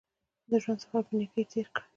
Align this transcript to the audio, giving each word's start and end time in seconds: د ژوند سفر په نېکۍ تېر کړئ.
د 0.49 0.51
ژوند 0.63 0.79
سفر 0.83 1.01
په 1.07 1.13
نېکۍ 1.17 1.43
تېر 1.51 1.67
کړئ. 1.75 1.83